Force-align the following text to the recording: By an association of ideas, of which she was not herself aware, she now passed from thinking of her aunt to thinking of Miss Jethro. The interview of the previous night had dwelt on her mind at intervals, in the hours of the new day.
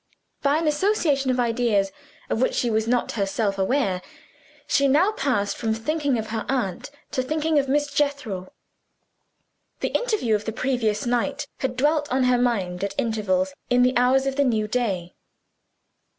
By 0.41 0.57
an 0.57 0.65
association 0.67 1.29
of 1.29 1.39
ideas, 1.39 1.91
of 2.27 2.41
which 2.41 2.55
she 2.55 2.71
was 2.71 2.87
not 2.87 3.11
herself 3.11 3.59
aware, 3.59 4.01
she 4.65 4.87
now 4.87 5.11
passed 5.11 5.55
from 5.55 5.75
thinking 5.75 6.17
of 6.17 6.29
her 6.29 6.43
aunt 6.49 6.89
to 7.11 7.21
thinking 7.21 7.59
of 7.59 7.69
Miss 7.69 7.85
Jethro. 7.91 8.51
The 9.81 9.89
interview 9.89 10.33
of 10.33 10.45
the 10.45 10.53
previous 10.53 11.05
night 11.05 11.45
had 11.59 11.75
dwelt 11.77 12.11
on 12.11 12.23
her 12.23 12.39
mind 12.39 12.83
at 12.83 12.95
intervals, 12.97 13.53
in 13.69 13.83
the 13.83 13.95
hours 13.95 14.25
of 14.25 14.37
the 14.37 14.43
new 14.43 14.67
day. 14.67 15.13